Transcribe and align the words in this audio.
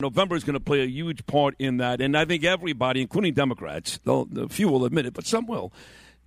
November 0.00 0.36
is 0.36 0.44
going 0.44 0.54
to 0.54 0.60
play 0.60 0.80
a 0.80 0.86
huge 0.86 1.26
part 1.26 1.56
in 1.58 1.78
that, 1.78 2.00
and 2.00 2.16
I 2.16 2.24
think 2.24 2.44
everybody, 2.44 3.00
including 3.00 3.34
Democrats, 3.34 3.98
though 4.04 4.28
a 4.36 4.48
few 4.48 4.68
will 4.68 4.84
admit 4.84 5.06
it, 5.06 5.12
but 5.12 5.26
some 5.26 5.44
will, 5.44 5.72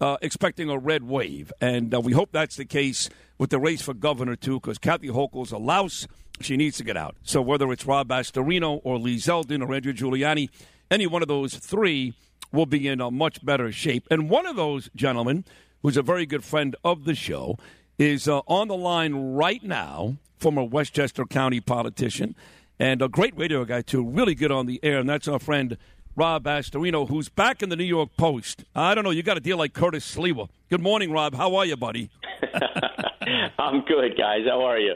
uh, 0.01 0.17
expecting 0.21 0.69
a 0.69 0.77
red 0.77 1.03
wave, 1.03 1.53
and 1.61 1.95
uh, 1.95 2.01
we 2.01 2.11
hope 2.11 2.33
that's 2.33 2.57
the 2.57 2.65
case 2.65 3.09
with 3.37 3.49
the 3.49 3.59
race 3.59 3.81
for 3.81 3.93
governor 3.93 4.35
too, 4.35 4.59
because 4.59 4.77
Kathy 4.77 5.07
Hochul's 5.07 5.53
a 5.53 5.57
louse. 5.57 6.05
She 6.41 6.57
needs 6.57 6.75
to 6.79 6.83
get 6.83 6.97
out. 6.97 7.15
So 7.23 7.41
whether 7.41 7.71
it's 7.71 7.85
Rob 7.85 8.09
Astorino 8.09 8.81
or 8.83 8.99
Lee 8.99 9.15
Zeldin 9.15 9.65
or 9.65 9.73
Andrew 9.73 9.93
Giuliani, 9.93 10.49
any 10.89 11.07
one 11.07 11.21
of 11.21 11.29
those 11.29 11.55
three 11.55 12.13
will 12.51 12.65
be 12.65 12.89
in 12.89 12.99
a 12.99 13.09
much 13.09 13.45
better 13.45 13.71
shape. 13.71 14.05
And 14.11 14.29
one 14.29 14.45
of 14.45 14.57
those 14.57 14.89
gentlemen, 14.97 15.45
who's 15.81 15.95
a 15.95 16.01
very 16.01 16.25
good 16.25 16.43
friend 16.43 16.75
of 16.83 17.05
the 17.05 17.15
show, 17.15 17.57
is 17.97 18.27
uh, 18.27 18.39
on 18.47 18.67
the 18.67 18.75
line 18.75 19.13
right 19.13 19.63
now, 19.63 20.17
former 20.39 20.65
Westchester 20.65 21.23
County 21.23 21.61
politician 21.61 22.35
and 22.81 22.99
a 23.03 23.07
great 23.07 23.37
radio 23.37 23.63
guy, 23.63 23.83
too, 23.83 24.03
really 24.03 24.33
good 24.33 24.51
on 24.51 24.65
the 24.65 24.79
air, 24.81 24.97
and 24.97 25.07
that's 25.07 25.27
our 25.27 25.37
friend 25.37 25.77
Rob 26.15 26.45
Astorino, 26.45 27.07
who's 27.07 27.29
back 27.29 27.61
in 27.61 27.69
the 27.69 27.75
New 27.75 27.83
York 27.83 28.09
Post. 28.17 28.65
I 28.75 28.95
don't 28.95 29.03
know, 29.03 29.11
you 29.11 29.21
got 29.21 29.37
a 29.37 29.39
deal 29.39 29.57
like 29.57 29.73
Curtis 29.73 30.15
Sliwa. 30.15 30.49
Good 30.67 30.81
morning, 30.81 31.11
Rob. 31.11 31.35
How 31.35 31.55
are 31.57 31.65
you, 31.65 31.77
buddy? 31.77 32.09
I'm 33.59 33.81
good, 33.81 34.17
guys. 34.17 34.45
How 34.49 34.63
are 34.63 34.79
you? 34.79 34.95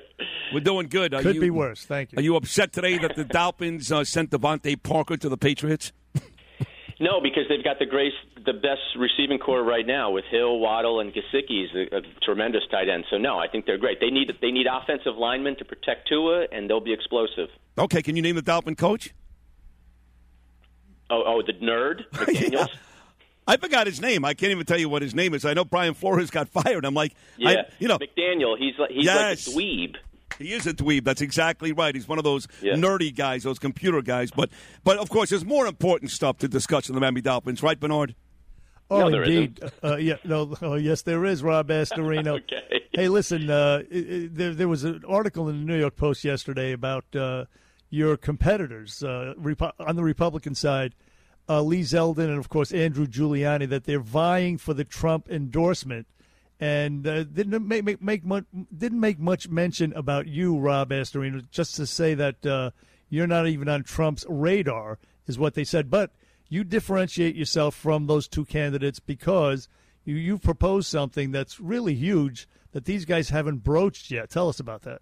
We're 0.52 0.62
doing 0.62 0.88
good. 0.88 1.14
Are 1.14 1.22
Could 1.22 1.36
you, 1.36 1.42
be 1.42 1.52
worse. 1.52 1.86
Thank 1.86 2.12
you. 2.12 2.18
Are 2.18 2.22
you 2.24 2.36
upset 2.36 2.74
today 2.74 2.98
that 2.98 3.16
the 3.16 3.24
Dolphins 3.24 3.92
uh, 3.92 4.04
sent 4.04 4.32
DeVante 4.32 4.82
Parker 4.82 5.16
to 5.18 5.30
the 5.30 5.38
Patriots? 5.38 5.94
No, 7.00 7.20
because 7.22 7.44
they've 7.50 7.64
got 7.64 7.78
the 7.80 7.86
great, 7.86 8.14
the 8.46 8.54
best 8.54 8.82
receiving 8.98 9.38
corps 9.38 9.64
right 9.64 9.86
now 9.86 10.12
with 10.12 10.24
Hill, 10.32 10.60
Waddle, 10.60 11.02
and 11.02 11.12
Gesicki 11.14 11.66
is 11.66 11.70
a, 11.92 11.98
a 11.98 12.02
tremendous 12.24 12.62
tight 12.72 12.88
end. 12.88 13.04
So 13.10 13.18
no, 13.18 13.38
I 13.38 13.48
think 13.50 13.66
they're 13.66 13.78
great. 13.78 14.00
They 14.00 14.10
need 14.10 14.32
they 14.42 14.52
need 14.52 14.66
offensive 14.72 15.16
linemen 15.18 15.58
to 15.58 15.66
protect 15.66 16.08
Tua, 16.08 16.46
and 16.54 16.70
they'll 16.70 16.80
be 16.80 16.94
explosive. 16.94 17.50
Okay, 17.78 18.02
can 18.02 18.16
you 18.16 18.22
name 18.22 18.36
the 18.36 18.42
Dolphin 18.42 18.76
coach? 18.76 19.14
Oh, 21.10 21.24
oh, 21.26 21.42
the 21.46 21.54
nerd, 21.54 22.04
McDaniels. 22.14 22.52
Yeah. 22.52 22.66
I 23.48 23.58
forgot 23.58 23.86
his 23.86 24.02
name. 24.02 24.26
I 24.26 24.34
can't 24.34 24.52
even 24.52 24.66
tell 24.66 24.80
you 24.80 24.90
what 24.90 25.04
his 25.04 25.14
name 25.14 25.36
is. 25.36 25.46
I 25.46 25.54
know 25.54 25.64
Brian 25.66 25.94
Flores 25.94 26.32
got 26.32 26.50
fired. 26.64 26.84
I'm 26.86 26.96
like, 26.96 27.14
Yeah, 27.38 27.50
I, 27.50 27.56
you 27.78 27.88
know, 27.88 28.00
McDaniel. 28.00 28.58
He's 28.58 28.74
like 28.80 28.90
he's 28.92 29.06
Yes. 29.06 29.48
like 29.48 29.56
a 29.56 29.60
dweeb. 29.60 29.96
He 30.38 30.54
is 30.54 30.66
a 30.68 30.74
dweeb. 30.74 31.04
That's 31.04 31.22
exactly 31.22 31.72
right. 31.72 31.94
He's 31.96 32.08
one 32.08 32.18
of 32.18 32.24
those 32.24 32.48
Yeah. 32.62 32.74
nerdy 32.74 33.16
guys, 33.16 33.44
those 33.44 33.60
computer 33.60 34.02
guys. 34.02 34.32
But, 34.32 34.50
but 34.84 34.98
of 34.98 35.10
course, 35.10 35.30
there's 35.30 35.46
more 35.46 35.68
important 35.68 36.12
stuff 36.12 36.38
to 36.40 36.48
discuss 36.48 36.90
in 36.90 36.96
the 36.96 37.02
Miami 37.02 37.22
Dolphins, 37.22 37.64
right, 37.64 37.80
Bernard? 37.80 38.16
Oh, 38.90 39.08
No, 39.10 39.22
indeed. 39.24 39.60
Uh, 39.84 39.96
yeah, 39.96 40.18
no, 40.24 40.54
oh, 40.62 40.76
yes, 40.76 41.02
there 41.02 41.26
is, 41.26 41.42
Rob 41.42 41.70
Astorino. 41.70 42.36
Okay. 42.44 42.82
Hey, 42.92 43.10
listen, 43.10 43.50
uh, 43.50 43.82
it, 43.90 44.10
it, 44.10 44.36
there, 44.36 44.54
there 44.54 44.68
was 44.68 44.84
an 44.84 45.04
article 45.08 45.50
in 45.50 45.60
the 45.60 45.66
New 45.74 45.78
York 45.80 45.96
Post 45.98 46.24
yesterday 46.24 46.72
about 46.72 47.04
uh, 47.16 47.46
your 47.90 48.16
competitors 48.16 49.04
uh, 49.04 49.34
Repu- 49.38 49.74
on 49.80 49.96
the 49.98 50.04
Republican 50.04 50.56
side, 50.56 50.96
uh, 51.50 51.62
Lee 51.62 51.82
Zeldin 51.82 52.30
and, 52.30 52.38
of 52.38 52.48
course, 52.50 52.72
Andrew 52.72 53.06
Giuliani, 53.06 53.68
that 53.70 53.84
they're 53.86 54.00
vying 54.00 54.58
for 54.58 54.74
the 54.74 54.84
Trump 54.86 55.30
endorsement. 55.30 56.08
And 56.60 57.06
uh, 57.06 57.24
didn't 57.26 57.68
make, 57.68 57.84
make, 57.84 58.02
make 58.02 58.24
much, 58.24 58.46
didn't 58.76 59.00
make 59.00 59.20
much 59.20 59.50
mention 59.50 59.92
about 59.94 60.28
you, 60.28 60.58
Rob 60.58 60.90
Astorino, 60.90 61.50
just 61.52 61.76
to 61.76 61.86
say 61.86 62.14
that 62.14 62.46
uh, 62.46 62.72
you're 63.10 63.28
not 63.28 63.48
even 63.48 63.68
on 63.68 63.84
Trump's 63.84 64.26
radar, 64.30 64.98
is 65.28 65.38
what 65.38 65.54
they 65.54 65.66
said. 65.66 65.90
But 65.90 66.12
you 66.48 66.64
differentiate 66.64 67.36
yourself 67.36 67.76
from 67.76 68.08
those 68.08 68.28
two 68.28 68.46
candidates 68.46 69.00
because 69.00 69.68
you 70.06 70.16
you 70.16 70.38
proposed 70.38 70.88
something 70.88 71.32
that's 71.32 71.60
really 71.60 71.96
huge 71.96 72.48
that 72.72 72.86
these 72.86 73.06
guys 73.06 73.30
haven't 73.30 73.64
broached 73.64 74.12
yet. 74.12 74.30
Tell 74.30 74.48
us 74.48 74.60
about 74.60 74.84
that. 74.84 75.02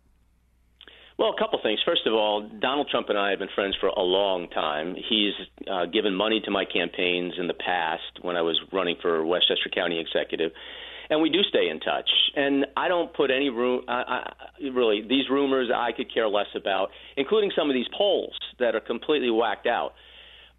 Well, 1.18 1.34
a 1.36 1.40
couple 1.40 1.60
things. 1.62 1.80
First 1.86 2.08
of 2.08 2.14
all, 2.14 2.50
Donald 2.60 2.88
Trump 2.90 3.10
and 3.10 3.18
I 3.18 3.30
have 3.30 3.40
been 3.40 3.50
friends 3.54 3.76
for 3.80 3.88
a 3.88 4.02
long 4.02 4.50
time. 4.50 4.96
He's 4.96 5.34
uh, 5.70 5.86
given 5.86 6.16
money 6.16 6.42
to 6.46 6.52
my 6.52 6.66
campaigns 6.66 7.34
in 7.38 7.48
the 7.48 7.54
past 7.54 8.24
when 8.24 8.36
I 8.36 8.42
was 8.42 8.60
running 8.72 8.96
for 9.02 9.24
Westchester 9.24 9.70
County 9.74 10.00
Executive, 10.00 10.52
and 11.10 11.22
we 11.22 11.30
do 11.30 11.42
stay 11.44 11.70
in 11.70 11.80
touch. 11.80 12.10
And 12.36 12.66
I 12.78 12.88
don't 12.88 13.14
put 13.14 13.32
any 13.32 13.50
room. 13.50 13.84
I, 13.88 13.94
I, 14.62 14.68
really, 14.74 15.02
these 15.02 15.30
rumors 15.30 15.70
I 15.74 15.92
could 15.92 16.14
care 16.14 16.28
less 16.28 16.48
about, 16.56 16.90
including 17.18 17.52
some 17.58 17.70
of 17.70 17.74
these 17.74 17.88
polls 17.98 18.34
that 18.60 18.76
are 18.76 18.80
completely 18.80 19.30
whacked 19.30 19.68
out. 19.68 19.94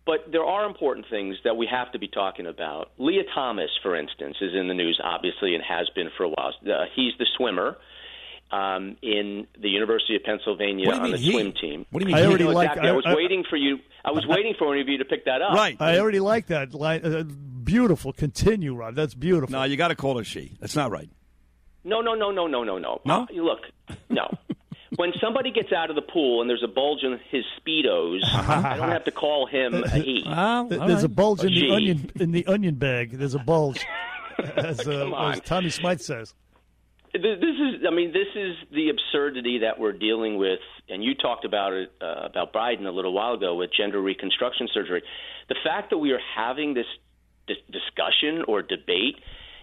But 0.07 0.31
there 0.31 0.45
are 0.45 0.67
important 0.67 1.07
things 1.09 1.37
that 1.45 1.57
we 1.57 1.67
have 1.71 1.91
to 1.93 1.99
be 1.99 2.09
talking 2.09 2.47
about. 2.47 2.91
Lia 2.99 3.23
Thomas, 3.35 3.71
for 3.83 3.97
instance, 3.97 4.37
is 4.43 4.53
in 4.55 4.69
the 4.69 4.75
news, 4.75 5.01
obviously, 5.03 5.55
and 5.55 5.65
has 5.65 5.89
been 5.95 6.11
for 6.17 6.25
a 6.25 6.29
while. 6.29 6.53
Uh, 6.67 6.85
he's 6.95 7.13
the 7.19 7.25
swimmer 7.39 7.79
um, 8.53 8.97
in 9.01 9.47
the 9.59 9.71
University 9.71 10.15
of 10.15 10.23
Pennsylvania 10.23 10.87
What 10.89 10.93
do 10.97 10.99
you 10.99 11.05
on 11.07 11.11
the 11.13 11.17
he? 11.17 11.33
swim 11.33 11.53
team. 11.59 11.87
What 11.91 12.01
do 12.03 12.07
you 12.09 12.15
mean 12.15 12.17
I 12.17 12.21
he? 12.21 12.27
already 12.29 12.45
No, 12.45 12.51
like- 12.51 12.67
exactly. 12.69 12.89
I, 12.89 12.93
I- 12.93 12.97
was 12.97 13.05
I- 13.07 13.15
waiting 13.15 13.45
for 13.49 13.57
you. 13.57 13.79
I 14.05 14.11
was 14.11 14.27
waiting 14.27 14.55
for 14.59 14.67
one 14.69 14.79
of 14.79 14.87
you 14.87 14.99
to 14.99 15.07
pick 15.07 15.25
that 15.25 15.41
up. 15.41 15.55
Right. 15.55 15.79
I 15.81 15.99
already 15.99 16.21
like 16.21 16.49
that. 16.49 16.75
line. 16.75 17.01
Uh, 17.03 17.25
beautiful. 17.65 18.13
Continue, 18.13 18.75
Rob. 18.75 18.95
That's 18.95 19.15
beautiful. 19.15 19.53
No, 19.53 19.65
you 19.65 19.77
got 19.77 19.89
to 19.89 19.97
call 19.97 20.19
her 20.19 20.25
she. 20.25 20.57
That's 20.61 20.77
not 20.77 20.91
right. 20.91 21.11
No, 21.85 22.01
no, 22.01 22.15
no, 22.15 22.31
no, 22.31 22.47
no, 22.47 22.65
no, 22.65 22.79
no. 22.79 23.01
No? 23.05 23.23
Uh, 23.23 23.27
look, 23.43 23.61
no. 24.09 24.29
when 24.97 25.13
somebody 25.21 25.51
gets 25.51 25.73
out 25.73 25.91
of 25.91 25.97
the 25.97 26.03
pool 26.03 26.41
and 26.41 26.49
there's 26.49 26.63
a 26.65 26.69
bulge 26.69 27.03
in 27.03 27.19
his 27.31 27.45
speedos, 27.61 28.21
I 28.33 28.77
don't 28.77 28.91
have 28.91 29.05
to 29.05 29.11
call 29.11 29.47
him 29.47 29.75
a 29.85 29.89
he. 29.91 30.23
Th- 30.25 30.27
all 30.27 30.67
There's 30.69 31.05
a 31.05 31.09
bulge 31.09 31.41
in 31.41 31.49
the 31.53 31.61
Gee. 31.61 31.71
onion 31.71 32.11
in 32.17 32.33
the 32.33 32.47
onion 32.47 32.77
bag. 32.77 33.13
There's 33.13 33.35
a 33.35 33.39
bulge, 33.39 33.85
as, 34.57 34.81
uh, 34.81 34.85
Come 34.85 35.15
on. 35.15 35.33
as 35.35 35.41
Tommy 35.41 35.71
Smyth 35.71 36.01
says. 36.03 36.35
This 37.13 37.23
is, 37.23 37.85
I 37.87 37.95
mean, 37.95 38.13
this 38.13 38.27
is 38.35 38.57
the 38.73 38.89
absurdity 38.89 39.59
that 39.59 39.79
we're 39.79 39.93
dealing 39.93 40.37
with, 40.37 40.59
and 40.89 41.05
you 41.05 41.15
talked 41.15 41.45
about 41.45 41.73
it 41.73 41.93
uh, 42.03 42.27
about 42.27 42.53
Biden 42.53 42.87
a 42.87 42.91
little 42.91 43.13
while 43.13 43.35
ago 43.35 43.55
with 43.55 43.71
gender 43.73 44.01
reconstruction 44.03 44.67
surgery. 44.75 45.01
The 45.49 45.55
fact 45.63 45.91
that 45.91 45.99
we 45.99 46.11
are 46.11 46.19
having 46.37 46.75
this, 46.75 46.87
discussion 47.47 48.45
or 48.47 48.63
debate, 48.63 49.17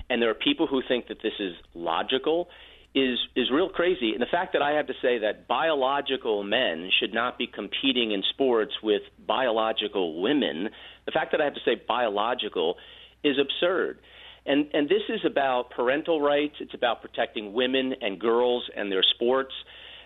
and 0.10 0.22
there 0.22 0.30
are 0.30 0.36
people 0.36 0.68
who 0.68 0.82
think 0.88 1.08
that 1.08 1.22
this 1.22 1.34
is 1.40 1.54
logical, 1.74 2.48
is 2.94 3.18
is 3.36 3.50
real 3.52 3.70
crazy. 3.70 4.12
And 4.12 4.22
the 4.22 4.32
fact 4.32 4.54
that 4.54 4.62
I 4.62 4.72
have 4.72 4.88
to 4.88 4.94
say 5.02 5.20
that 5.20 5.48
biological 5.48 6.44
men 6.44 6.90
should 7.00 7.14
not 7.14 7.38
be 7.38 7.48
competing 7.48 8.12
in 8.12 8.22
sports 8.30 8.74
with 8.84 9.02
biological 9.26 10.22
women, 10.22 10.70
the 11.06 11.12
fact 11.12 11.32
that 11.32 11.42
I 11.42 11.46
have 11.46 11.54
to 11.54 11.62
say 11.64 11.82
biological, 11.88 12.76
is 13.24 13.38
absurd. 13.40 14.00
And 14.46 14.68
and 14.74 14.90
this 14.90 15.04
is 15.10 15.22
about 15.26 15.70
parental 15.70 16.20
rights. 16.20 16.56
It's 16.60 16.74
about 16.74 17.02
protecting 17.02 17.54
women 17.54 17.94
and 18.02 18.20
girls 18.20 18.70
and 18.76 18.92
their 18.92 19.04
sports. 19.16 19.54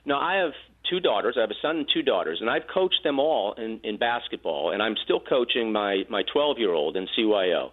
Now 0.05 0.19
I 0.19 0.35
have 0.35 0.53
two 0.89 0.99
daughters. 0.99 1.35
I 1.37 1.41
have 1.41 1.51
a 1.51 1.61
son 1.61 1.77
and 1.77 1.87
two 1.91 2.01
daughters, 2.01 2.39
and 2.41 2.49
I've 2.49 2.67
coached 2.73 3.01
them 3.03 3.19
all 3.19 3.53
in, 3.53 3.79
in 3.83 3.97
basketball, 3.97 4.71
and 4.71 4.81
I'm 4.81 4.95
still 5.03 5.19
coaching 5.19 5.71
my 5.71 6.03
my 6.09 6.23
12 6.31 6.57
year 6.59 6.73
old 6.73 6.97
in 6.97 7.07
CYO, 7.17 7.71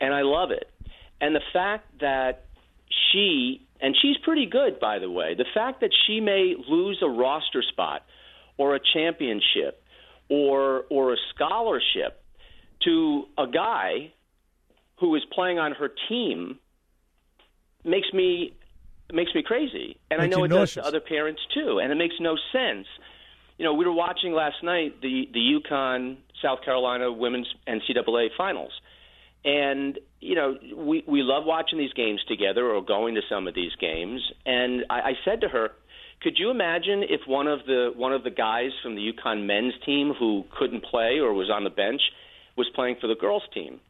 and 0.00 0.14
I 0.14 0.22
love 0.22 0.50
it. 0.50 0.70
And 1.20 1.34
the 1.34 1.42
fact 1.52 2.00
that 2.00 2.44
she 3.12 3.66
and 3.80 3.96
she's 4.00 4.16
pretty 4.22 4.46
good, 4.46 4.78
by 4.78 4.98
the 4.98 5.10
way. 5.10 5.34
The 5.34 5.46
fact 5.54 5.80
that 5.80 5.90
she 6.06 6.20
may 6.20 6.54
lose 6.68 6.98
a 7.02 7.08
roster 7.08 7.62
spot 7.62 8.02
or 8.58 8.74
a 8.74 8.80
championship 8.94 9.82
or 10.28 10.84
or 10.90 11.12
a 11.12 11.16
scholarship 11.34 12.22
to 12.84 13.24
a 13.38 13.46
guy 13.46 14.12
who 14.98 15.14
is 15.16 15.22
playing 15.32 15.58
on 15.58 15.72
her 15.72 15.90
team 16.08 16.58
makes 17.84 18.12
me 18.12 18.52
makes 19.14 19.34
me 19.34 19.42
crazy, 19.42 19.96
and 20.10 20.20
Makes 20.20 20.34
I 20.34 20.38
know 20.38 20.44
it 20.44 20.48
does 20.48 20.74
to 20.74 20.84
other 20.84 21.00
parents 21.00 21.40
too. 21.54 21.80
And 21.80 21.92
it 21.92 21.96
makes 21.96 22.14
no 22.20 22.36
sense. 22.52 22.86
You 23.58 23.64
know, 23.64 23.74
we 23.74 23.84
were 23.84 23.92
watching 23.92 24.32
last 24.32 24.62
night 24.62 25.00
the 25.00 25.28
the 25.32 25.40
UConn 25.40 26.16
South 26.42 26.62
Carolina 26.64 27.12
women's 27.12 27.48
NCAA 27.68 28.28
finals, 28.36 28.72
and 29.44 29.98
you 30.20 30.34
know 30.34 30.56
we 30.76 31.04
we 31.06 31.22
love 31.22 31.44
watching 31.44 31.78
these 31.78 31.92
games 31.92 32.20
together 32.28 32.66
or 32.66 32.82
going 32.82 33.14
to 33.14 33.22
some 33.28 33.46
of 33.46 33.54
these 33.54 33.74
games. 33.80 34.20
And 34.46 34.84
I, 34.90 35.00
I 35.00 35.12
said 35.24 35.40
to 35.42 35.48
her, 35.48 35.72
could 36.22 36.38
you 36.38 36.50
imagine 36.50 37.02
if 37.02 37.20
one 37.26 37.46
of 37.46 37.60
the 37.66 37.92
one 37.96 38.12
of 38.12 38.24
the 38.24 38.30
guys 38.30 38.70
from 38.82 38.94
the 38.94 39.12
UConn 39.12 39.46
men's 39.46 39.74
team 39.84 40.12
who 40.18 40.44
couldn't 40.58 40.84
play 40.84 41.18
or 41.18 41.32
was 41.32 41.50
on 41.50 41.64
the 41.64 41.70
bench 41.70 42.02
was 42.56 42.68
playing 42.74 42.96
for 43.00 43.06
the 43.06 43.14
girls 43.14 43.42
team? 43.54 43.80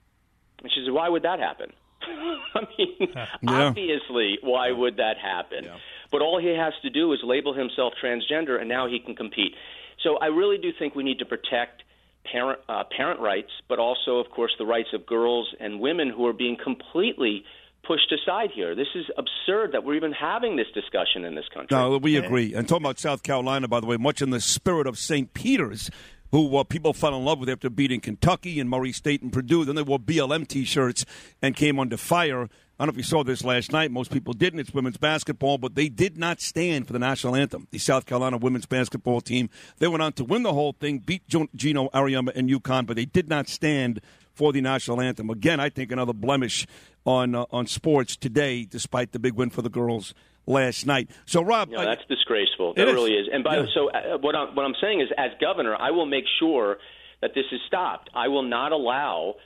And 0.62 0.70
she 0.72 0.82
said, 0.84 0.92
why 0.92 1.08
would 1.08 1.22
that 1.22 1.40
happen? 1.40 1.72
I 2.54 2.60
mean, 2.78 2.96
Yeah. 3.08 3.26
obviously, 3.68 4.38
why 4.42 4.70
would 4.72 4.96
that 4.96 5.16
happen? 5.18 5.66
But 6.10 6.22
all 6.22 6.40
he 6.40 6.48
has 6.48 6.72
to 6.82 6.90
do 6.90 7.12
is 7.12 7.20
label 7.22 7.54
himself 7.54 7.92
transgender, 8.02 8.58
and 8.60 8.68
now 8.68 8.88
he 8.88 8.98
can 8.98 9.14
compete. 9.14 9.54
So 10.02 10.16
I 10.16 10.26
really 10.26 10.58
do 10.58 10.70
think 10.76 10.94
we 10.94 11.04
need 11.04 11.18
to 11.20 11.24
protect 11.26 11.82
parent 12.30 12.58
uh, 12.68 12.84
parent 12.96 13.20
rights, 13.20 13.50
but 13.68 13.78
also, 13.78 14.18
of 14.18 14.30
course, 14.30 14.52
the 14.58 14.66
rights 14.66 14.88
of 14.92 15.06
girls 15.06 15.54
and 15.60 15.80
women 15.80 16.10
who 16.10 16.26
are 16.26 16.32
being 16.32 16.56
completely 16.62 17.44
pushed 17.86 18.12
aside 18.12 18.50
here. 18.54 18.74
This 18.74 18.88
is 18.94 19.06
absurd 19.16 19.72
that 19.72 19.84
we're 19.84 19.94
even 19.94 20.12
having 20.12 20.56
this 20.56 20.66
discussion 20.74 21.24
in 21.24 21.34
this 21.34 21.46
country. 21.52 21.76
No, 21.76 21.96
we 21.96 22.16
agree. 22.16 22.54
And 22.54 22.68
talking 22.68 22.84
about 22.84 22.98
South 22.98 23.22
Carolina, 23.22 23.68
by 23.68 23.80
the 23.80 23.86
way, 23.86 23.96
much 23.96 24.20
in 24.20 24.30
the 24.30 24.40
spirit 24.40 24.86
of 24.86 24.98
St. 24.98 25.32
Peter's, 25.32 25.90
who 26.30 26.56
uh, 26.56 26.64
people 26.64 26.92
fell 26.92 27.14
in 27.16 27.24
love 27.24 27.40
with 27.40 27.48
after 27.48 27.70
beating 27.70 28.00
Kentucky 28.00 28.60
and 28.60 28.70
Murray 28.70 28.92
State 28.92 29.22
and 29.22 29.32
Purdue. 29.32 29.64
Then 29.64 29.74
they 29.74 29.82
wore 29.82 29.98
BLM 29.98 30.46
T-shirts 30.46 31.04
and 31.42 31.56
came 31.56 31.78
under 31.78 31.96
fire. 31.96 32.48
I 32.78 32.84
don't 32.84 32.88
know 32.88 32.92
if 32.92 32.96
you 32.96 33.02
saw 33.02 33.22
this 33.22 33.44
last 33.44 33.72
night. 33.72 33.90
Most 33.90 34.10
people 34.10 34.32
didn't. 34.32 34.60
It's 34.60 34.72
women's 34.72 34.96
basketball, 34.96 35.58
but 35.58 35.74
they 35.74 35.90
did 35.90 36.16
not 36.16 36.40
stand 36.40 36.86
for 36.86 36.94
the 36.94 36.98
national 36.98 37.36
anthem. 37.36 37.68
The 37.70 37.78
South 37.78 38.06
Carolina 38.06 38.38
women's 38.38 38.64
basketball 38.64 39.20
team. 39.20 39.50
They 39.78 39.88
went 39.88 40.02
on 40.02 40.14
to 40.14 40.24
win 40.24 40.44
the 40.44 40.54
whole 40.54 40.72
thing, 40.72 40.98
beat 40.98 41.28
Geno 41.28 41.88
Auriemma 41.90 42.34
and 42.34 42.48
UConn, 42.48 42.86
but 42.86 42.96
they 42.96 43.04
did 43.04 43.28
not 43.28 43.48
stand 43.48 44.00
for 44.32 44.52
the 44.52 44.62
national 44.62 45.00
anthem. 45.00 45.28
Again, 45.28 45.60
I 45.60 45.68
think 45.68 45.92
another 45.92 46.14
blemish 46.14 46.66
on 47.04 47.34
uh, 47.34 47.44
on 47.50 47.66
sports 47.66 48.16
today, 48.16 48.64
despite 48.64 49.12
the 49.12 49.18
big 49.18 49.34
win 49.34 49.50
for 49.50 49.60
the 49.60 49.68
girls 49.68 50.14
last 50.50 50.86
night. 50.86 51.10
So, 51.26 51.42
Rob, 51.42 51.70
no, 51.70 51.84
that's 51.84 52.04
disgraceful. 52.08 52.74
That 52.74 52.86
really 52.86 53.12
is. 53.12 53.28
And 53.32 53.42
by 53.44 53.58
yeah. 53.58 53.66
so, 53.74 53.90
uh, 53.90 54.18
what 54.18 54.34
I'm 54.34 54.54
what 54.54 54.64
I'm 54.64 54.74
saying 54.80 55.00
is, 55.00 55.08
as 55.16 55.30
governor, 55.40 55.76
I 55.78 55.90
will 55.90 56.06
make 56.06 56.24
sure 56.38 56.78
that 57.22 57.32
this 57.34 57.46
is 57.52 57.60
stopped. 57.66 58.10
I 58.14 58.28
will 58.28 58.42
not 58.42 58.72
allow. 58.72 59.36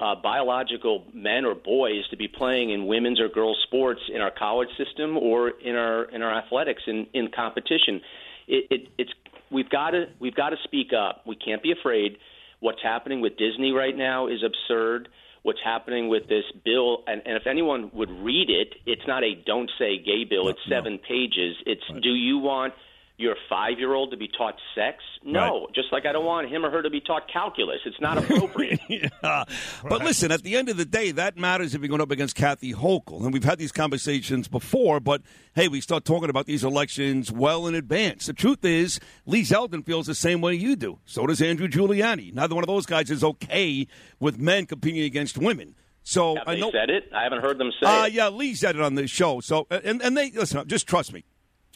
Uh, 0.00 0.14
biological 0.14 1.04
men 1.12 1.44
or 1.44 1.54
boys 1.54 2.08
to 2.08 2.16
be 2.16 2.26
playing 2.26 2.70
in 2.70 2.86
women's 2.86 3.20
or 3.20 3.28
girls 3.28 3.58
sports 3.64 4.00
in 4.08 4.22
our 4.22 4.30
college 4.30 4.70
system 4.78 5.18
or 5.18 5.50
in 5.50 5.76
our 5.76 6.04
in 6.04 6.22
our 6.22 6.38
athletics 6.38 6.80
in, 6.86 7.06
in 7.12 7.28
competition. 7.30 8.00
It, 8.48 8.66
it, 8.70 8.88
it's 8.96 9.10
we've 9.50 9.68
got 9.68 9.90
to 9.90 10.06
we've 10.18 10.34
got 10.34 10.50
to 10.50 10.56
speak 10.64 10.94
up. 10.94 11.26
We 11.26 11.36
can't 11.36 11.62
be 11.62 11.70
afraid. 11.70 12.16
What's 12.60 12.82
happening 12.82 13.20
with 13.20 13.36
Disney 13.36 13.72
right 13.72 13.94
now 13.94 14.26
is 14.28 14.42
absurd 14.42 15.08
what's 15.44 15.60
happening 15.62 16.08
with 16.08 16.26
this 16.26 16.44
bill. 16.64 17.04
And, 17.06 17.22
and 17.24 17.36
if 17.36 17.46
anyone 17.46 17.90
would 17.92 18.10
read 18.10 18.50
it, 18.50 18.74
it's 18.86 19.06
not 19.06 19.22
a 19.22 19.34
don't 19.34 19.70
say 19.78 19.98
gay 19.98 20.24
bill. 20.24 20.48
It's 20.48 20.58
seven 20.68 20.94
no. 20.94 20.98
pages. 21.06 21.56
It's 21.66 21.82
right. 21.88 22.02
do 22.02 22.08
you 22.08 22.38
want 22.38 22.74
your 23.16 23.36
five 23.48 23.78
year 23.78 23.94
old 23.94 24.10
to 24.10 24.16
be 24.16 24.28
taught 24.28 24.56
sex? 24.74 25.02
No. 25.22 25.66
Right. 25.66 25.74
Just 25.74 25.92
like 25.92 26.04
I 26.04 26.12
don't 26.12 26.24
want 26.24 26.48
him 26.48 26.64
or 26.64 26.70
her 26.70 26.82
to 26.82 26.90
be 26.90 27.00
taught 27.00 27.30
calculus. 27.32 27.78
It's 27.86 28.00
not 28.00 28.18
appropriate. 28.18 28.80
yeah. 28.88 29.08
Right. 29.22 29.46
But 29.88 30.04
listen, 30.04 30.32
at 30.32 30.42
the 30.42 30.56
end 30.56 30.68
of 30.68 30.76
the 30.76 30.84
day, 30.84 31.12
that 31.12 31.36
matters 31.36 31.74
if 31.74 31.80
you're 31.80 31.88
going 31.88 32.00
up 32.00 32.10
against 32.10 32.34
Kathy 32.34 32.72
Hochul. 32.72 33.22
And 33.24 33.32
we've 33.32 33.44
had 33.44 33.58
these 33.58 33.72
conversations 33.72 34.48
before, 34.48 35.00
but 35.00 35.22
hey, 35.54 35.68
we 35.68 35.80
start 35.80 36.04
talking 36.04 36.28
about 36.28 36.46
these 36.46 36.64
elections 36.64 37.30
well 37.30 37.66
in 37.66 37.74
advance. 37.74 38.26
The 38.26 38.32
truth 38.32 38.64
is, 38.64 38.98
Lee 39.26 39.42
Zeldin 39.42 39.84
feels 39.86 40.06
the 40.06 40.14
same 40.14 40.40
way 40.40 40.54
you 40.54 40.76
do. 40.76 40.98
So 41.06 41.26
does 41.26 41.40
Andrew 41.40 41.68
Giuliani. 41.68 42.34
Neither 42.34 42.54
one 42.54 42.64
of 42.64 42.68
those 42.68 42.86
guys 42.86 43.10
is 43.10 43.22
okay 43.22 43.86
with 44.18 44.38
men 44.38 44.66
competing 44.66 45.02
against 45.02 45.38
women. 45.38 45.74
So 46.02 46.36
Have 46.36 46.48
I 46.48 46.56
know, 46.56 46.70
said 46.70 46.90
it. 46.90 47.10
I 47.14 47.22
haven't 47.22 47.40
heard 47.40 47.58
them 47.58 47.72
say. 47.80 47.86
Uh, 47.86 48.06
it. 48.06 48.12
Yeah, 48.12 48.28
Lee 48.28 48.54
said 48.54 48.76
it 48.76 48.82
on 48.82 48.94
this 48.94 49.10
show. 49.10 49.40
So 49.40 49.66
and 49.70 50.02
and 50.02 50.14
they 50.16 50.30
listen. 50.32 50.66
Just 50.68 50.86
trust 50.86 51.14
me, 51.14 51.24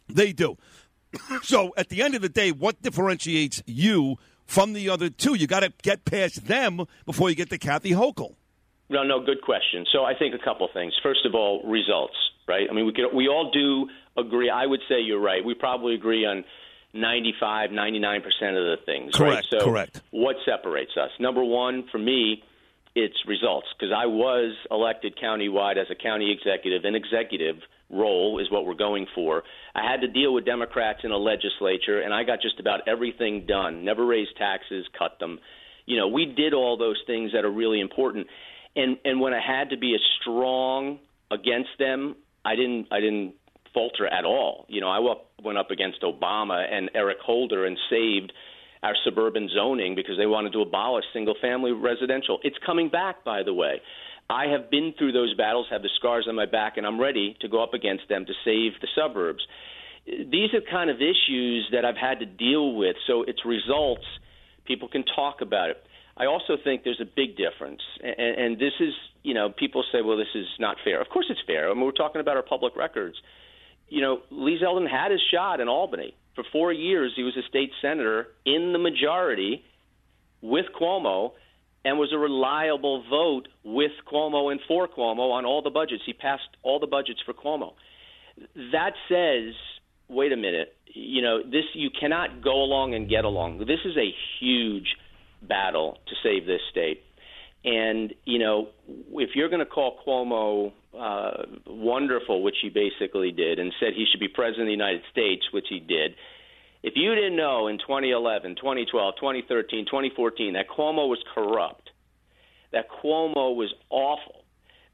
they 0.06 0.34
do. 0.34 0.58
so 1.42 1.72
at 1.76 1.88
the 1.88 2.02
end 2.02 2.14
of 2.14 2.22
the 2.22 2.28
day, 2.28 2.52
what 2.52 2.80
differentiates 2.82 3.62
you 3.66 4.16
from 4.46 4.72
the 4.72 4.88
other 4.88 5.10
two? 5.10 5.34
You 5.34 5.46
got 5.46 5.60
to 5.60 5.72
get 5.82 6.04
past 6.04 6.46
them 6.46 6.86
before 7.06 7.30
you 7.30 7.36
get 7.36 7.50
to 7.50 7.58
Kathy 7.58 7.90
Hochul. 7.90 8.34
No, 8.90 9.02
no, 9.02 9.24
good 9.24 9.42
question. 9.42 9.84
So 9.92 10.04
I 10.04 10.14
think 10.18 10.34
a 10.34 10.42
couple 10.42 10.68
things. 10.72 10.94
First 11.02 11.26
of 11.26 11.34
all, 11.34 11.62
results, 11.64 12.14
right? 12.46 12.66
I 12.70 12.72
mean, 12.72 12.86
we 12.86 12.92
could, 12.92 13.14
we 13.14 13.28
all 13.28 13.50
do 13.50 13.88
agree. 14.20 14.50
I 14.50 14.64
would 14.64 14.80
say 14.88 15.00
you're 15.00 15.20
right. 15.20 15.44
We 15.44 15.54
probably 15.54 15.94
agree 15.94 16.24
on 16.24 16.44
95, 16.94 17.70
99 17.70 18.22
percent 18.22 18.56
of 18.56 18.64
the 18.64 18.76
things. 18.86 19.14
Correct. 19.14 19.46
Right? 19.52 19.60
So 19.60 19.66
correct. 19.66 20.00
What 20.10 20.36
separates 20.46 20.92
us? 20.96 21.10
Number 21.20 21.44
one, 21.44 21.84
for 21.92 21.98
me, 21.98 22.42
it's 22.98 23.16
results 23.26 23.68
because 23.78 23.94
I 23.96 24.06
was 24.06 24.56
elected 24.70 25.16
countywide 25.22 25.76
as 25.78 25.86
a 25.88 25.94
county 25.94 26.32
executive. 26.32 26.84
An 26.84 26.96
executive 26.96 27.56
role 27.88 28.40
is 28.40 28.50
what 28.50 28.66
we're 28.66 28.74
going 28.74 29.06
for. 29.14 29.44
I 29.74 29.88
had 29.88 30.00
to 30.00 30.08
deal 30.08 30.34
with 30.34 30.44
Democrats 30.44 31.00
in 31.04 31.12
a 31.12 31.16
legislature, 31.16 32.00
and 32.00 32.12
I 32.12 32.24
got 32.24 32.42
just 32.42 32.58
about 32.58 32.88
everything 32.88 33.46
done. 33.46 33.84
Never 33.84 34.04
raised 34.04 34.36
taxes, 34.36 34.84
cut 34.98 35.18
them. 35.20 35.38
You 35.86 35.96
know, 35.96 36.08
we 36.08 36.26
did 36.26 36.54
all 36.54 36.76
those 36.76 37.00
things 37.06 37.30
that 37.34 37.44
are 37.44 37.50
really 37.50 37.80
important. 37.80 38.26
And 38.74 38.98
and 39.04 39.20
when 39.20 39.32
I 39.32 39.40
had 39.40 39.70
to 39.70 39.78
be 39.78 39.94
as 39.94 40.00
strong 40.20 40.98
against 41.30 41.70
them, 41.78 42.16
I 42.44 42.56
didn't 42.56 42.88
I 42.90 43.00
didn't 43.00 43.34
falter 43.72 44.06
at 44.06 44.24
all. 44.24 44.66
You 44.68 44.80
know, 44.80 44.88
I 44.88 44.98
went 45.42 45.56
up 45.56 45.70
against 45.70 46.02
Obama 46.02 46.66
and 46.70 46.90
Eric 46.94 47.18
Holder 47.24 47.64
and 47.64 47.78
saved 47.88 48.32
our 48.82 48.94
suburban 49.04 49.48
zoning 49.54 49.94
because 49.94 50.16
they 50.18 50.26
wanted 50.26 50.52
to 50.52 50.60
abolish 50.60 51.04
single 51.12 51.34
family 51.40 51.72
residential. 51.72 52.38
It's 52.42 52.56
coming 52.64 52.88
back, 52.88 53.24
by 53.24 53.42
the 53.42 53.54
way. 53.54 53.80
I 54.30 54.46
have 54.46 54.70
been 54.70 54.92
through 54.98 55.12
those 55.12 55.34
battles, 55.34 55.66
have 55.70 55.82
the 55.82 55.90
scars 55.96 56.26
on 56.28 56.34
my 56.34 56.46
back, 56.46 56.76
and 56.76 56.86
I'm 56.86 57.00
ready 57.00 57.36
to 57.40 57.48
go 57.48 57.62
up 57.62 57.72
against 57.72 58.08
them 58.08 58.26
to 58.26 58.32
save 58.44 58.72
the 58.80 58.88
suburbs. 58.94 59.40
These 60.06 60.52
are 60.54 60.60
kind 60.70 60.90
of 60.90 60.96
issues 60.96 61.68
that 61.72 61.84
I've 61.84 61.96
had 61.96 62.20
to 62.20 62.26
deal 62.26 62.74
with, 62.76 62.96
so 63.06 63.22
it's 63.22 63.44
results. 63.44 64.04
People 64.66 64.88
can 64.88 65.04
talk 65.16 65.40
about 65.40 65.70
it. 65.70 65.78
I 66.16 66.26
also 66.26 66.56
think 66.62 66.82
there's 66.84 67.00
a 67.00 67.08
big 67.16 67.36
difference, 67.36 67.80
and, 68.02 68.36
and 68.38 68.58
this 68.58 68.72
is, 68.80 68.92
you 69.22 69.34
know, 69.34 69.50
people 69.50 69.84
say, 69.92 70.02
well, 70.02 70.16
this 70.16 70.34
is 70.34 70.46
not 70.58 70.76
fair. 70.84 71.00
Of 71.00 71.08
course 71.08 71.26
it's 71.30 71.40
fair. 71.46 71.70
I 71.70 71.74
mean, 71.74 71.84
we're 71.84 71.92
talking 71.92 72.20
about 72.20 72.36
our 72.36 72.42
public 72.42 72.76
records. 72.76 73.16
You 73.88 74.00
know, 74.02 74.18
Lee 74.30 74.58
Zeldin 74.62 74.88
had 74.88 75.10
his 75.10 75.20
shot 75.32 75.60
in 75.60 75.68
Albany. 75.68 76.14
For 76.34 76.44
four 76.52 76.72
years, 76.72 77.12
he 77.16 77.22
was 77.22 77.36
a 77.36 77.46
state 77.48 77.70
senator 77.82 78.28
in 78.46 78.72
the 78.72 78.78
majority 78.78 79.64
with 80.40 80.66
Cuomo 80.78 81.32
and 81.84 81.98
was 81.98 82.12
a 82.12 82.18
reliable 82.18 83.02
vote 83.08 83.48
with 83.64 83.92
Cuomo 84.10 84.50
and 84.52 84.60
for 84.68 84.88
Cuomo 84.88 85.32
on 85.32 85.44
all 85.44 85.62
the 85.62 85.70
budgets. 85.70 86.02
He 86.06 86.12
passed 86.12 86.48
all 86.62 86.78
the 86.78 86.86
budgets 86.86 87.20
for 87.24 87.32
Cuomo. 87.32 87.72
That 88.72 88.92
says, 89.08 89.54
wait 90.08 90.32
a 90.32 90.36
minute, 90.36 90.76
you 90.86 91.22
know, 91.22 91.42
this 91.42 91.64
you 91.74 91.90
cannot 91.90 92.42
go 92.42 92.62
along 92.62 92.94
and 92.94 93.08
get 93.08 93.24
along. 93.24 93.58
This 93.58 93.80
is 93.84 93.96
a 93.96 94.14
huge 94.40 94.96
battle 95.42 95.98
to 96.06 96.14
save 96.22 96.46
this 96.46 96.60
state. 96.70 97.02
And 97.64 98.14
you 98.24 98.38
know, 98.38 98.68
if 99.12 99.30
you're 99.34 99.48
going 99.48 99.64
to 99.64 99.66
call 99.66 99.98
Cuomo 100.06 100.72
uh, 100.98 101.44
wonderful, 101.66 102.42
which 102.42 102.56
he 102.62 102.68
basically 102.68 103.30
did, 103.30 103.58
and 103.58 103.72
said 103.78 103.94
he 103.94 104.06
should 104.10 104.20
be 104.20 104.28
president 104.28 104.62
of 104.62 104.66
the 104.66 104.72
United 104.72 105.02
States, 105.10 105.46
which 105.52 105.66
he 105.68 105.80
did, 105.80 106.14
if 106.82 106.94
you 106.96 107.14
didn't 107.14 107.36
know 107.36 107.66
in 107.66 107.78
2011, 107.78 108.56
2012, 108.56 109.14
2013, 109.16 109.86
2014 109.86 110.52
that 110.54 110.68
Cuomo 110.68 111.08
was 111.08 111.18
corrupt, 111.34 111.90
that 112.72 112.86
Cuomo 112.88 113.54
was 113.54 113.74
awful, 113.90 114.44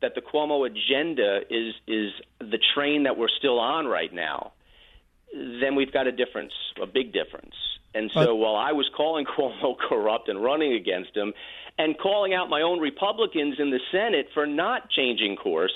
that 0.00 0.14
the 0.14 0.22
Cuomo 0.22 0.66
agenda 0.66 1.40
is 1.50 1.74
is 1.86 2.12
the 2.40 2.58
train 2.74 3.02
that 3.02 3.18
we're 3.18 3.28
still 3.38 3.58
on 3.58 3.86
right 3.86 4.12
now, 4.12 4.52
then 5.32 5.74
we've 5.74 5.92
got 5.92 6.06
a 6.06 6.12
difference, 6.12 6.52
a 6.80 6.86
big 6.86 7.12
difference. 7.12 7.54
And 7.94 8.10
so 8.12 8.32
uh, 8.32 8.34
while 8.34 8.56
I 8.56 8.72
was 8.72 8.88
calling 8.96 9.26
Cuomo 9.38 9.76
corrupt 9.76 10.28
and 10.28 10.42
running 10.42 10.72
against 10.72 11.14
him 11.14 11.34
and 11.76 11.98
calling 11.98 12.32
out 12.32 12.48
my 12.48 12.62
own 12.62 12.80
Republicans 12.80 13.56
in 13.58 13.70
the 13.70 13.80
Senate 13.92 14.28
for 14.32 14.46
not 14.46 14.90
changing 14.90 15.36
course, 15.36 15.74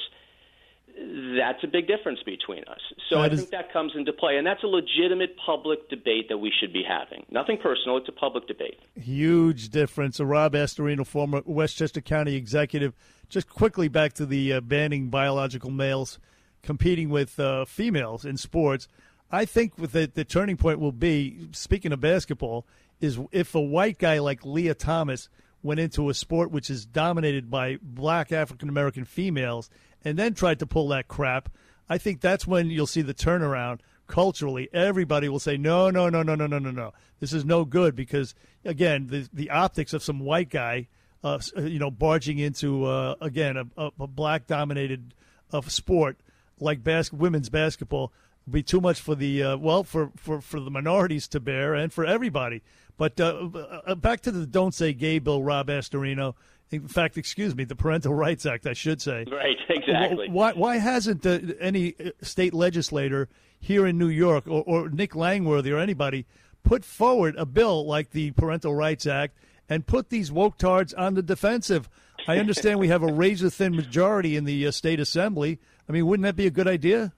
that's 1.36 1.62
a 1.62 1.66
big 1.66 1.86
difference 1.86 2.20
between 2.24 2.64
us. 2.64 2.80
So 3.08 3.16
that 3.16 3.30
I 3.30 3.34
is, 3.34 3.40
think 3.40 3.50
that 3.50 3.72
comes 3.72 3.92
into 3.94 4.12
play, 4.12 4.36
and 4.36 4.46
that's 4.46 4.62
a 4.62 4.66
legitimate 4.66 5.36
public 5.44 5.88
debate 5.88 6.28
that 6.28 6.38
we 6.38 6.52
should 6.58 6.72
be 6.72 6.82
having. 6.86 7.24
Nothing 7.30 7.58
personal; 7.58 7.96
it's 7.96 8.08
a 8.08 8.12
public 8.12 8.46
debate. 8.46 8.80
Huge 8.94 9.68
difference. 9.70 10.20
Rob 10.20 10.54
Astorino, 10.54 11.06
former 11.06 11.42
Westchester 11.44 12.00
County 12.00 12.34
executive. 12.34 12.94
Just 13.28 13.48
quickly 13.48 13.88
back 13.88 14.14
to 14.14 14.26
the 14.26 14.54
uh, 14.54 14.60
banning 14.60 15.08
biological 15.08 15.70
males 15.70 16.18
competing 16.62 17.10
with 17.10 17.38
uh, 17.38 17.64
females 17.64 18.24
in 18.24 18.36
sports. 18.36 18.88
I 19.30 19.44
think 19.44 19.76
that 19.76 20.14
the 20.14 20.24
turning 20.24 20.56
point 20.56 20.80
will 20.80 20.92
be, 20.92 21.48
speaking 21.52 21.92
of 21.92 22.00
basketball, 22.00 22.66
is 23.00 23.18
if 23.30 23.54
a 23.54 23.60
white 23.60 23.98
guy 23.98 24.18
like 24.18 24.44
Lia 24.44 24.74
Thomas 24.74 25.28
went 25.62 25.80
into 25.80 26.08
a 26.08 26.14
sport 26.14 26.50
which 26.50 26.70
is 26.70 26.86
dominated 26.86 27.50
by 27.50 27.78
black 27.82 28.32
African 28.32 28.68
American 28.68 29.04
females 29.04 29.68
and 30.04 30.18
then 30.18 30.34
tried 30.34 30.58
to 30.60 30.66
pull 30.66 30.88
that 30.88 31.08
crap, 31.08 31.48
I 31.88 31.98
think 31.98 32.20
that's 32.20 32.46
when 32.46 32.70
you'll 32.70 32.86
see 32.86 33.02
the 33.02 33.14
turnaround 33.14 33.80
culturally. 34.06 34.68
Everybody 34.72 35.28
will 35.28 35.38
say, 35.38 35.56
no, 35.56 35.90
no, 35.90 36.08
no, 36.08 36.22
no, 36.22 36.34
no, 36.34 36.46
no, 36.46 36.58
no, 36.58 36.70
no. 36.70 36.92
This 37.20 37.32
is 37.32 37.44
no 37.44 37.64
good 37.64 37.94
because, 37.94 38.34
again, 38.64 39.08
the, 39.08 39.28
the 39.32 39.50
optics 39.50 39.92
of 39.92 40.02
some 40.02 40.20
white 40.20 40.50
guy, 40.50 40.88
uh, 41.24 41.38
uh 41.56 41.62
you 41.62 41.78
know, 41.78 41.90
barging 41.90 42.38
into, 42.38 42.84
uh, 42.84 43.14
again, 43.20 43.56
a, 43.56 43.90
a 43.98 44.06
black 44.06 44.46
dominated 44.46 45.14
uh, 45.52 45.60
sport 45.62 46.18
like 46.60 46.82
bas- 46.82 47.12
women's 47.12 47.48
basketball 47.48 48.12
be 48.50 48.62
too 48.62 48.80
much 48.80 49.00
for 49.00 49.14
the, 49.14 49.42
uh, 49.42 49.56
well, 49.56 49.84
for, 49.84 50.10
for, 50.16 50.40
for 50.40 50.58
the 50.58 50.70
minorities 50.70 51.28
to 51.28 51.40
bear 51.40 51.74
and 51.74 51.92
for 51.92 52.04
everybody. 52.04 52.62
But 52.96 53.20
uh, 53.20 53.48
uh, 53.86 53.94
back 53.94 54.22
to 54.22 54.32
the 54.32 54.46
Don't 54.46 54.74
Say 54.74 54.92
Gay 54.92 55.18
bill, 55.18 55.42
Rob 55.42 55.68
Astorino 55.68 56.34
In 56.70 56.86
fact, 56.86 57.16
excuse 57.16 57.54
me, 57.54 57.64
the 57.64 57.76
Parental 57.76 58.14
Rights 58.14 58.44
Act, 58.44 58.66
I 58.66 58.74
should 58.74 59.00
say. 59.00 59.24
Right, 59.30 59.56
exactly. 59.68 60.28
Why, 60.30 60.52
why 60.52 60.76
hasn't 60.76 61.22
the, 61.22 61.56
any 61.60 61.94
uh, 61.98 62.10
state 62.20 62.52
legislator 62.52 63.28
here 63.58 63.86
in 63.86 63.96
New 63.98 64.08
York 64.08 64.46
or, 64.46 64.62
or 64.66 64.90
Nick 64.90 65.16
Langworthy 65.16 65.72
or 65.72 65.78
anybody 65.78 66.26
put 66.62 66.84
forward 66.84 67.36
a 67.36 67.46
bill 67.46 67.86
like 67.86 68.10
the 68.10 68.32
Parental 68.32 68.74
Rights 68.74 69.06
Act 69.06 69.38
and 69.68 69.86
put 69.86 70.10
these 70.10 70.30
woke 70.30 70.58
tards 70.58 70.92
on 70.92 71.14
the 71.14 71.22
defensive? 71.22 71.88
I 72.26 72.38
understand 72.38 72.78
we 72.78 72.88
have 72.88 73.02
a 73.02 73.12
razor 73.12 73.48
thin 73.48 73.74
majority 73.74 74.36
in 74.36 74.44
the 74.44 74.66
uh, 74.66 74.70
state 74.70 75.00
assembly. 75.00 75.58
I 75.88 75.92
mean, 75.92 76.06
wouldn't 76.06 76.24
that 76.24 76.36
be 76.36 76.46
a 76.46 76.50
good 76.50 76.68
idea? 76.68 77.12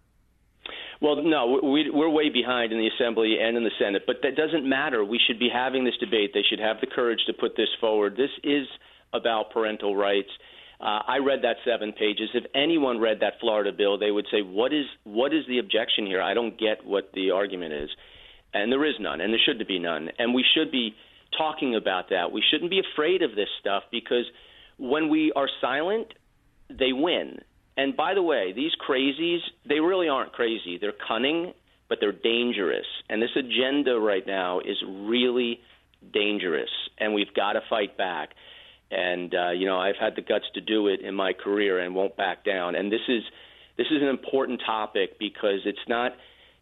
Well, 1.00 1.22
no, 1.22 1.58
we, 1.62 1.90
we're 1.90 2.10
way 2.10 2.28
behind 2.28 2.72
in 2.72 2.78
the 2.78 2.88
Assembly 2.88 3.38
and 3.40 3.56
in 3.56 3.64
the 3.64 3.70
Senate, 3.78 4.02
but 4.06 4.16
that 4.22 4.36
doesn't 4.36 4.68
matter. 4.68 5.02
We 5.02 5.18
should 5.26 5.38
be 5.38 5.48
having 5.52 5.84
this 5.84 5.96
debate. 5.98 6.32
They 6.34 6.44
should 6.48 6.60
have 6.60 6.76
the 6.80 6.86
courage 6.86 7.20
to 7.26 7.32
put 7.32 7.56
this 7.56 7.70
forward. 7.80 8.16
This 8.16 8.30
is 8.44 8.66
about 9.12 9.50
parental 9.50 9.96
rights. 9.96 10.30
Uh, 10.80 11.00
I 11.06 11.18
read 11.18 11.40
that 11.42 11.56
seven 11.64 11.92
pages. 11.92 12.30
If 12.32 12.44
anyone 12.54 12.98
read 12.98 13.20
that 13.20 13.34
Florida 13.40 13.70
bill, 13.72 13.98
they 13.98 14.10
would 14.10 14.26
say, 14.30 14.40
"What 14.42 14.72
is 14.72 14.86
what 15.04 15.34
is 15.34 15.46
the 15.46 15.58
objection 15.58 16.06
here? 16.06 16.22
I 16.22 16.34
don't 16.34 16.58
get 16.58 16.84
what 16.84 17.12
the 17.12 17.32
argument 17.32 17.74
is." 17.74 17.90
And 18.54 18.72
there 18.72 18.84
is 18.84 18.94
none, 18.98 19.20
and 19.20 19.32
there 19.32 19.40
shouldn't 19.44 19.68
be 19.68 19.78
none. 19.78 20.10
And 20.18 20.34
we 20.34 20.44
should 20.54 20.70
be 20.70 20.94
talking 21.36 21.76
about 21.76 22.08
that. 22.10 22.32
We 22.32 22.42
shouldn't 22.50 22.70
be 22.70 22.80
afraid 22.80 23.22
of 23.22 23.36
this 23.36 23.48
stuff 23.60 23.84
because 23.90 24.24
when 24.78 25.08
we 25.08 25.32
are 25.36 25.48
silent, 25.60 26.14
they 26.68 26.92
win. 26.92 27.40
And 27.76 27.96
by 27.96 28.14
the 28.14 28.22
way, 28.22 28.52
these 28.52 28.72
crazies, 28.88 29.40
they 29.64 29.80
really 29.80 30.08
aren't 30.08 30.32
crazy. 30.32 30.78
They're 30.78 30.92
cunning, 31.06 31.52
but 31.88 31.98
they're 32.00 32.12
dangerous. 32.12 32.86
And 33.08 33.22
this 33.22 33.36
agenda 33.36 33.98
right 33.98 34.26
now 34.26 34.60
is 34.60 34.76
really 34.86 35.60
dangerous, 36.12 36.70
and 36.98 37.14
we've 37.14 37.32
got 37.34 37.52
to 37.52 37.60
fight 37.68 37.96
back. 37.96 38.30
And 38.90 39.34
uh, 39.34 39.50
you 39.50 39.66
know, 39.66 39.78
I've 39.78 39.96
had 40.00 40.16
the 40.16 40.22
guts 40.22 40.46
to 40.54 40.60
do 40.60 40.88
it 40.88 41.00
in 41.00 41.14
my 41.14 41.32
career 41.32 41.78
and 41.78 41.94
won't 41.94 42.16
back 42.16 42.44
down. 42.44 42.74
And 42.74 42.90
this 42.90 43.00
is 43.08 43.22
this 43.76 43.86
is 43.90 44.02
an 44.02 44.08
important 44.08 44.62
topic 44.66 45.18
because 45.18 45.60
it's 45.64 45.78
not 45.88 46.12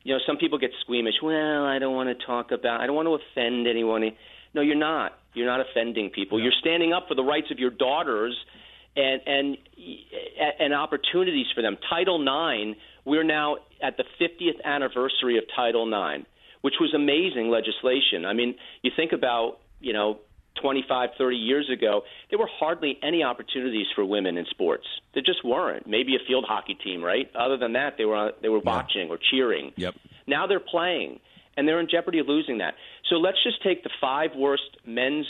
you 0.09 0.15
know, 0.15 0.21
some 0.27 0.37
people 0.37 0.59
get 0.59 0.71
squeamish. 0.81 1.17
Well, 1.23 1.67
I 1.67 1.79
don't 1.79 1.95
want 1.95 2.09
to 2.17 2.27
talk 2.27 2.51
about. 2.51 2.81
I 2.81 2.87
don't 2.87 2.97
want 2.97 3.09
to 3.09 3.19
offend 3.43 3.67
anyone. 3.67 4.11
No, 4.55 4.63
you're 4.63 4.75
not. 4.75 5.19
You're 5.35 5.47
not 5.47 5.61
offending 5.61 6.11
people. 6.11 6.43
You're 6.43 6.57
standing 6.59 6.95
up 6.95 7.09
for 7.09 7.15
the 7.15 7.23
rights 7.23 7.49
of 7.51 7.59
your 7.59 7.71
daughters 7.71 8.35
and 8.97 9.21
and 9.27 9.59
and 10.59 10.73
opportunities 10.73 11.47
for 11.55 11.63
them. 11.63 11.77
Title 11.91 12.21
IX. 12.23 12.79
We're 13.05 13.23
now 13.23 13.57
at 13.83 13.97
the 13.97 14.05
50th 14.21 14.63
anniversary 14.65 15.39
of 15.39 15.45
Title 15.55 15.87
IX, 15.87 16.27
which 16.63 16.75
was 16.81 16.93
amazing 16.95 17.51
legislation. 17.51 18.25
I 18.27 18.33
mean, 18.33 18.55
you 18.83 18.91
think 18.95 19.13
about 19.13 19.59
you 19.81 19.93
know 19.93 20.21
25, 20.61 21.11
30 21.17 21.37
years 21.37 21.71
ago, 21.71 22.03
there 22.31 22.39
were 22.39 22.49
hardly 22.59 22.99
any 23.03 23.23
opportunities 23.23 23.87
for 23.95 24.05
women 24.05 24.37
in 24.37 24.47
sports. 24.47 24.87
There 25.15 25.23
just 25.23 25.45
weren't. 25.45 25.87
Maybe 25.87 26.15
a 26.15 26.19
field 26.27 26.45
hockey 26.49 26.75
team, 26.75 27.03
right? 27.03 27.31
Other 27.35 27.57
than 27.57 27.73
that, 27.75 27.97
they 27.99 28.05
were 28.05 28.33
they 28.43 28.49
were 28.49 28.61
watching 28.61 29.09
yeah. 29.09 29.15
or 29.15 29.19
cheering. 29.19 29.73
Yep. 29.77 29.95
Now 30.27 30.47
they're 30.47 30.61
playing, 30.61 31.21
and 31.57 31.67
they're 31.67 31.81
in 31.81 31.89
jeopardy 31.91 32.19
of 32.19 32.29
losing 32.29 32.59
that. 32.59 32.75
So 33.09 33.17
let's 33.17 33.43
just 33.43 33.63
take 33.63 33.83
the 33.83 33.91
five 34.01 34.31
worst 34.37 34.77
men's, 34.87 35.27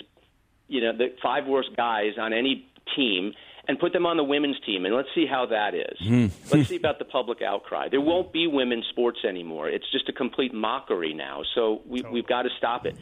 you 0.66 0.80
know, 0.80 0.96
the 0.96 1.14
five 1.22 1.46
worst 1.46 1.70
guys 1.76 2.12
on 2.18 2.32
any 2.32 2.66
team, 2.96 3.32
and 3.68 3.78
put 3.78 3.92
them 3.92 4.06
on 4.06 4.16
the 4.16 4.24
women's 4.24 4.58
team, 4.60 4.86
and 4.86 4.94
let's 4.94 5.08
see 5.14 5.26
how 5.26 5.46
that 5.46 5.74
is. 5.74 5.98
Mm. 6.02 6.30
let's 6.52 6.68
see 6.68 6.76
about 6.76 6.98
the 6.98 7.04
public 7.04 7.42
outcry. 7.42 7.88
There 7.90 8.00
won't 8.00 8.32
be 8.32 8.46
women's 8.46 8.86
sports 8.86 9.20
anymore. 9.28 9.68
It's 9.68 9.90
just 9.92 10.08
a 10.08 10.12
complete 10.12 10.54
mockery 10.54 11.12
now. 11.12 11.42
So 11.54 11.82
we, 11.86 12.02
we've 12.02 12.26
got 12.26 12.42
to 12.42 12.50
stop 12.56 12.86
it. 12.86 12.96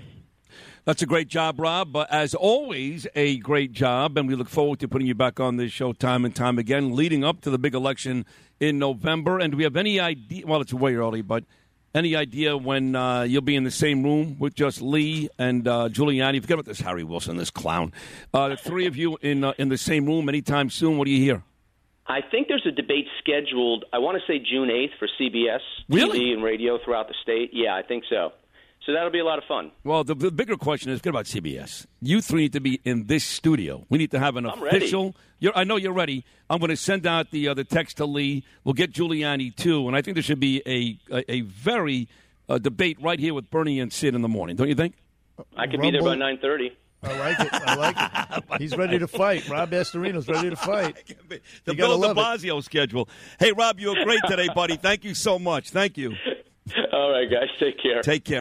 That's 0.85 1.03
a 1.03 1.07
great 1.07 1.29
job, 1.29 1.59
Rob. 1.59 1.93
But 1.93 2.13
as 2.13 2.35
always, 2.35 3.07
a 3.15 3.39
great 3.39 3.73
job, 3.73 4.17
and 4.17 4.29
we 4.29 4.35
look 4.35 4.49
forward 4.49 4.81
to 4.81 4.89
putting 4.89 5.07
you 5.07 5.15
back 5.15 5.41
on 5.41 5.57
this 5.57 5.73
show 5.73 5.93
time 5.93 6.25
and 6.25 6.35
time 6.35 6.59
again, 6.59 6.95
leading 6.95 7.25
up 7.25 7.41
to 7.43 7.51
the 7.51 7.59
big 7.59 7.75
election 7.75 8.25
in 8.61 8.79
November. 8.79 9.39
And 9.39 9.53
do 9.53 9.57
we 9.57 9.65
have 9.65 9.77
any 9.77 9.99
idea? 10.01 10.47
Well, 10.47 10.61
it's 10.61 10.73
way 10.73 10.95
early, 10.95 11.23
but 11.23 11.45
any 11.95 12.15
idea 12.15 12.57
when 12.57 12.95
uh, 12.95 13.23
you'll 13.23 13.43
be 13.43 13.57
in 13.57 13.65
the 13.65 13.71
same 13.71 14.03
room 14.03 14.37
with 14.39 14.55
just 14.55 14.83
Lee 14.83 15.29
and 15.39 15.67
uh, 15.67 15.89
Giuliani? 15.89 16.41
Forget 16.41 16.55
about 16.55 16.67
this 16.67 16.81
Harry 16.81 17.05
Wilson, 17.05 17.37
this 17.37 17.51
clown. 17.51 17.93
Uh, 18.35 18.51
the 18.51 18.57
three 18.57 18.87
of 18.87 18.97
you 18.97 19.17
in 19.23 19.45
uh, 19.45 19.55
in 19.59 19.71
the 19.71 19.79
same 19.79 20.07
room 20.07 20.29
anytime 20.29 20.71
soon. 20.71 20.99
What 20.99 21.07
do 21.07 21.11
you 21.11 21.21
hear? 21.23 21.43
I 22.09 22.21
think 22.21 22.49
there's 22.49 22.67
a 22.67 22.71
debate 22.71 23.07
scheduled. 23.19 23.85
I 23.93 23.99
want 23.99 24.17
to 24.21 24.33
say 24.33 24.39
June 24.39 24.69
8th 24.69 24.97
for 24.99 25.09
CBS 25.21 25.59
really? 25.89 26.21
TV 26.21 26.33
and 26.35 26.43
radio 26.43 26.79
throughout 26.85 27.09
the 27.09 27.15
state. 27.21 27.51
Yeah, 27.53 27.75
I 27.75 27.83
think 27.83 28.05
so. 28.09 28.33
So 28.87 28.93
that'll 28.93 29.11
be 29.11 29.19
a 29.19 29.25
lot 29.25 29.39
of 29.39 29.45
fun. 29.45 29.73
Well, 29.83 30.05
the, 30.05 30.15
the 30.15 30.31
bigger 30.31 30.57
question 30.57 30.93
is, 30.93 31.01
forget 31.01 31.11
about 31.11 31.25
CBS. 31.25 31.87
You 32.01 32.21
three 32.21 32.43
need 32.43 32.53
to 32.53 32.61
be 32.61 32.81
in 32.85 33.07
this 33.07 33.25
studio. 33.25 33.85
We 33.89 33.99
need 33.99 34.13
to 34.13 34.21
have 34.21 34.37
an 34.37 34.47
I'm 34.47 34.63
official. 34.63 35.17
I 35.57 35.65
know 35.65 35.75
you're 35.75 35.93
ready. 35.93 36.25
I'm 36.49 36.61
going 36.61 36.71
to 36.71 36.77
send 36.77 37.05
out 37.05 37.33
the 37.33 37.49
uh, 37.49 37.55
the 37.55 37.65
text 37.65 37.97
to 37.97 38.07
Lee. 38.07 38.45
We'll 38.63 38.75
get 38.75 38.93
Giuliani 38.93 39.55
too, 39.57 39.89
and 39.89 39.97
I 39.97 40.03
think 40.03 40.15
there 40.15 40.23
should 40.23 40.39
be 40.39 40.63
a 40.65 40.99
a, 41.13 41.33
a 41.33 41.41
very 41.41 42.09
uh, 42.49 42.59
debate 42.59 42.97
right 43.03 43.19
here 43.19 43.35
with 43.35 43.51
Bernie 43.51 43.81
and 43.81 43.93
Sid 43.93 44.15
in 44.15 44.23
the 44.23 44.29
morning. 44.29 44.55
Don't 44.55 44.69
you 44.69 44.77
think? 44.77 44.95
I 45.57 45.67
could 45.67 45.81
Rumble. 45.81 45.91
be 45.91 45.91
there 45.91 46.03
by 46.03 46.15
nine 46.15 46.39
thirty. 46.39 46.77
I 47.03 47.19
like 47.19 47.41
it. 47.41 47.49
I 47.53 47.75
like 47.75 47.97
it. 47.99 48.45
He's 48.61 48.77
ready 48.77 48.99
to 49.01 49.09
fight. 49.09 49.49
Rob 49.49 49.71
Astorino's 49.71 50.29
ready 50.29 50.51
to 50.51 50.57
fight. 50.57 51.15
the 51.65 51.75
Bill 51.75 52.01
de 52.01 52.15
Blasio 52.15 52.63
schedule. 52.63 53.09
Hey, 53.39 53.53
Rob, 53.53 53.79
you 53.81 53.89
were 53.89 54.05
great 54.05 54.21
today, 54.27 54.49
buddy. 54.55 54.77
Thank 54.77 55.05
you 55.05 55.15
so 55.15 55.39
much. 55.39 55.71
Thank 55.71 55.99
you. 55.99 56.15
All 56.93 57.11
right, 57.11 57.31
guys. 57.31 57.49
Take 57.59 57.81
care. 57.81 58.03
Take 58.03 58.25
care. 58.25 58.41